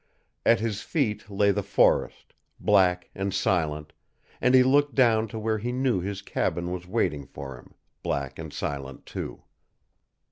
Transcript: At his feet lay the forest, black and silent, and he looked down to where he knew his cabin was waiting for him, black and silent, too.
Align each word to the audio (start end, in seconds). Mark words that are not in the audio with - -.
At 0.47 0.59
his 0.61 0.81
feet 0.81 1.29
lay 1.29 1.51
the 1.51 1.61
forest, 1.61 2.33
black 2.59 3.11
and 3.13 3.31
silent, 3.31 3.93
and 4.41 4.55
he 4.55 4.63
looked 4.63 4.95
down 4.95 5.27
to 5.27 5.37
where 5.37 5.59
he 5.59 5.71
knew 5.71 5.99
his 5.99 6.23
cabin 6.23 6.71
was 6.71 6.87
waiting 6.87 7.27
for 7.27 7.55
him, 7.55 7.75
black 8.01 8.39
and 8.39 8.51
silent, 8.51 9.05
too. 9.05 9.43